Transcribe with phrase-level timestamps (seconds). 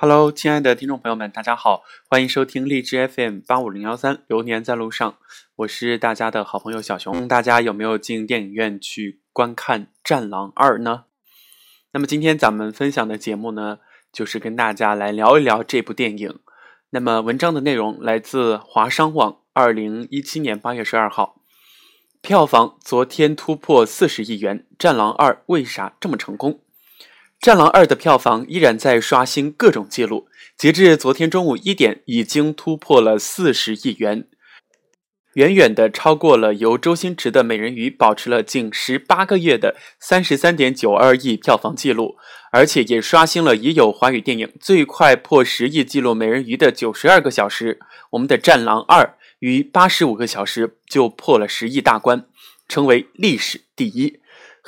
[0.00, 5.18] Hello，亲爱的听众朋友们，大家好，欢迎收听荔枝 FM 八五零幺三，流年在路上，
[5.56, 7.26] 我是大家的好朋友小熊。
[7.26, 11.06] 大家有没有进电影院去观看《战狼二》呢？
[11.90, 13.80] 那么今天咱们分享的节目呢，
[14.12, 16.38] 就是跟大家来聊一聊这部电影。
[16.90, 21.40] 那么文章的内容来自华商网，二零一七年八月十二号，
[22.20, 26.52] 票房昨天突破四十亿元，《战狼二》为啥这么成功？
[27.40, 30.26] 《战狼二》的票房依然在刷新各种记录，
[30.56, 34.26] 截至昨天中午一点，已经突破了四十亿元，
[35.34, 42.16] 远远的超过了由周星驰的《美人鱼》保持了近十八个月的三十三点九二亿票房记录，
[42.50, 47.78] 而且也刷新了已有华语电影最快破十亿记录《美人鱼》的九十二个小时。
[48.10, 49.04] 我们的《战狼二》
[49.38, 52.26] 于八十五个小时就破了十亿大关，
[52.66, 54.18] 成为历史第一。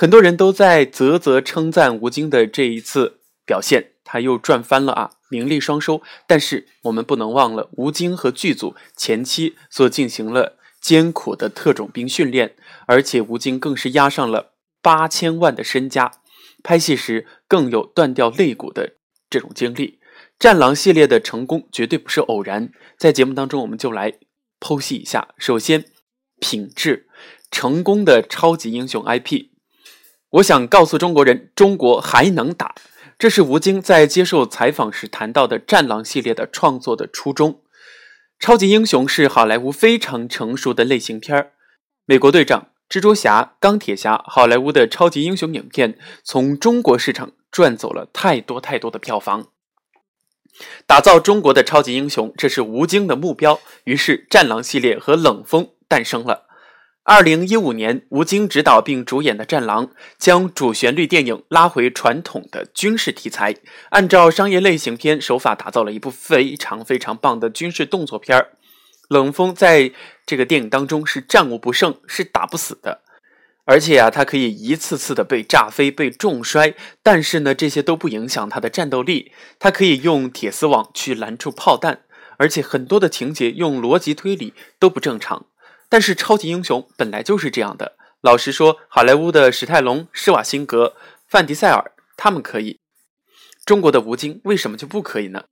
[0.00, 6.00] 很多人都在啧啧称赞吴京的这一次表现，他又赚翻了啊，名利双收。
[6.26, 16.10] 但是我们不能忘了，吴京和剧组前期所进行了艰苦的特种兵训练，而且吴京更是押上了八千万的身家，
[16.62, 18.94] 拍戏时更有断掉肋骨的
[19.28, 19.98] 这种经历。
[20.38, 24.14] 战狼系列的成功绝对不是偶然，在节目当中我们就来
[24.58, 25.34] 剖析一下。
[25.36, 25.84] 首先，
[26.40, 27.06] 品质
[27.50, 29.50] 成功的超级英雄 IP。
[30.34, 32.76] 我想告诉中国人，中国还能打。
[33.18, 37.62] 这是吴京在接受采访时谈到的《战狼》系列的创作的初衷。
[38.38, 41.42] 超级英雄是好莱坞非常成熟的类型片儿，
[42.06, 42.60] 《美国队长》
[42.96, 49.48] 《蜘蛛侠》《钢铁侠》，好莱坞的超级英雄影片从中国市场赚走了太多太多的票房。
[50.86, 53.60] 打造中国的超级英雄，这是吴京的目标。
[53.84, 56.46] 于是，《战狼》系列和冷锋诞生了。
[57.04, 59.86] 二零一五年，吴京执导并主演的《战狼》
[60.18, 63.56] 将主旋律电影拉回传统的军事题材，
[63.88, 68.52] 按照商业类型片手法打造了一部非常非常棒的军事动作片儿。
[69.08, 69.92] 冷锋在
[70.26, 73.00] 这个电影当中是战无不胜，是打不死的，
[73.64, 79.32] 而且啊，他可以一次次的被炸飞、被重摔，但是呢，这些都不影响他的战斗力。
[79.58, 82.02] 他可以用铁丝网去拦住炮弹，
[82.36, 85.46] 而且很多的情节用逻辑推理都不正常。
[85.90, 87.96] 但是超级英雄本来就是这样的。
[88.22, 90.94] 老实说，好莱坞的史泰龙、施瓦辛格、
[91.26, 92.78] 范迪塞尔他们可以，
[93.66, 95.44] 中国的吴京为什么就不可以呢？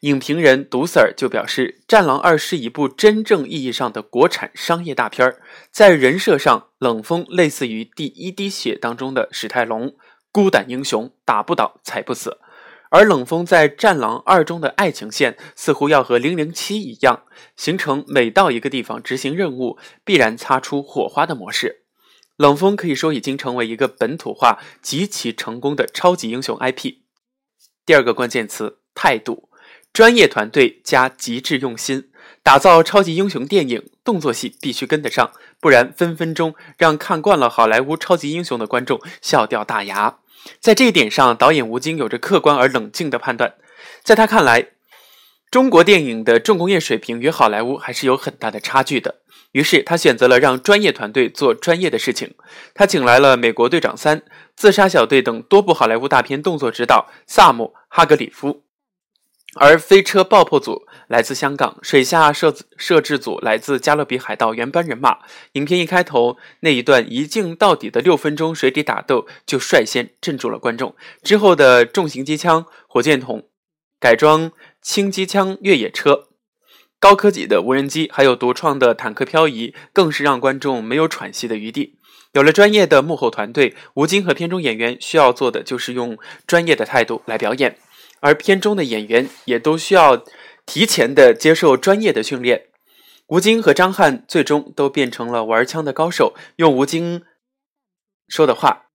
[0.00, 5.40] 影评人毒 Sir 就表示，《战狼二》是一部真正意义上的国产商业大片儿，
[5.70, 9.94] 在人设上，冷锋类似于《第一滴血》当中的史泰龙，
[10.32, 12.38] 孤胆英雄，打不倒，踩不死。
[12.92, 17.22] 而冷锋在《战狼二》中的爱情线似乎要和《零零七》一样，
[17.56, 21.84] 形成每到一个地方执行任务必然擦出火花的模式。
[22.36, 26.96] 冷锋可以说已经成为一个本土化极其成功的超级英雄 IP。
[27.86, 29.48] 第二个关键词：态度，
[29.94, 32.10] 专业团队加极致用心，
[32.42, 40.18] 打造超级英雄电影，动作戏必须跟得上，不然分分钟让看惯了好莱坞超级英雄的观众笑掉大牙。
[40.60, 43.54] 在这一点上，导演吴京有着客观而冷静的判断。
[44.02, 44.68] 在他看来，
[45.50, 49.16] 中国电影的重工业水平与好莱坞还是有很大的差距的。
[49.52, 52.34] 于是，他选择了让专业团队做专业的事情。
[52.74, 54.18] 他请来了《美国队长三》
[54.56, 58.62] 《自杀小队》等多部好莱坞大片动作指导萨姆·哈格里夫。
[59.56, 65.18] 而飞车爆破组来自香港，水下摄摄制组来自《加勒比海盗》原班人马。
[65.52, 73.46] 影片一开头那一段一镜到底的六分钟水底打斗就率先镇住了观众，之后的重型机枪、火箭筒、
[74.00, 76.28] 改装轻机枪越野车、
[76.98, 81.98] 高科技的无人机，还有独创的坦克漂移，更是让观众没有喘息的余地。
[82.32, 87.76] 有了专业的幕后团队，吴京和片中演员需要做的就是用专业的态度来表演。
[88.22, 90.24] 而片中的演员也都需要
[90.64, 92.66] 提前的接受专业的训练。
[93.26, 96.34] 吴京和张翰最终都变成了玩枪的高手。
[96.56, 97.22] 用吴京
[98.28, 98.86] 说的话，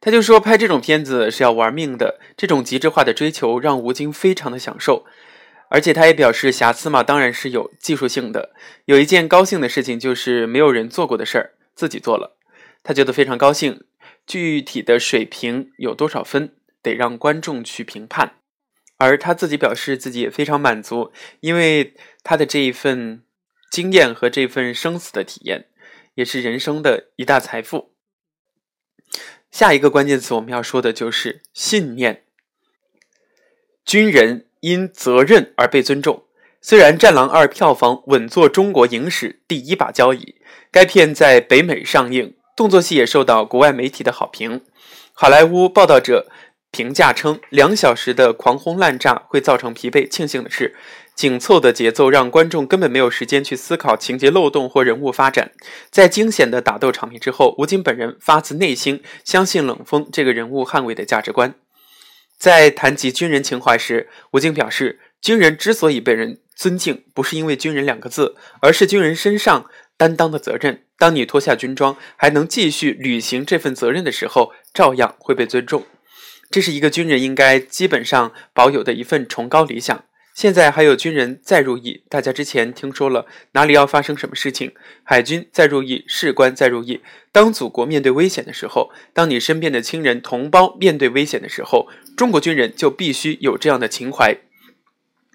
[0.00, 2.20] 他就说拍这种片子是要玩命的。
[2.36, 5.04] 这种极致化的追求让吴京非常的享受。
[5.70, 8.54] 而且他也表示，瑕疵嘛，当然是有技术性的。
[8.84, 12.36] 有一件高兴的事情就是没有人做过的事儿，自己做了，
[12.84, 13.82] 他觉得非常高兴。
[14.24, 18.36] 具体的水平有多少分，得让观众去评判。
[18.96, 23.22] 而他自己表示自己也非常满足，因为他的这一份
[23.70, 25.66] 经验和这份生死的体验，
[26.14, 27.92] 也是人生的一大财富。
[29.50, 32.24] 下一个关键词我们要说的就是信念。
[33.84, 36.24] 军人因责任而被尊重。
[36.62, 40.36] 虽然《战狼二》票房稳坐中国影史第一把交椅，
[40.70, 44.62] 该片在北美上映，动作戏也受到国外媒体的好评。
[45.12, 46.30] 好莱坞报道者。
[46.74, 50.08] 评价称，两小时的狂轰滥炸会造成疲惫。
[50.08, 50.74] 庆幸的是，
[51.14, 55.52] 紧凑的节奏让观众根本没有时间去思考情节漏洞或人物发展。
[55.88, 61.54] 在惊险的打斗场面之后，吴京本人发自内心相信冷锋这个人物捍卫的价值观。
[62.36, 69.66] 在谈及军人情怀时，吴京表示，军人之所以被人尊敬，不是因为“军人”两个字，而是军人身上
[69.96, 70.82] 担当的责任。
[70.98, 75.86] 当你脱下军装，还能继续履行这份责任的时候，照样会被尊重。
[76.54, 80.04] 这是一个军人应该基本上保有的一份崇高理想。
[80.36, 84.72] 现在还有军人再入役，大家之前听说了哪里要发生什么事情？
[85.02, 87.00] 海军再入役，士官再入役。
[87.32, 94.36] 当祖国面对危险的时候，当你身边的亲人同胞面对危险的时候，中国军人就必须有这样的情怀。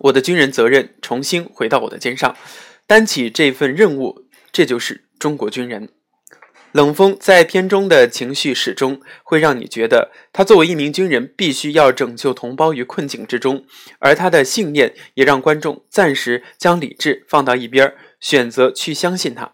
[0.00, 2.36] 我的军人责任重新回到我的肩上，
[2.88, 5.90] 担起这份任务，这就是中国军人。
[6.74, 13.64] 冷锋在片中的情绪始终会让你觉得，他作为一名军人，必须要拯救同胞于困境之中，
[14.00, 19.52] 而他的信念也让观众暂时将理智放到一边，选择去相信他。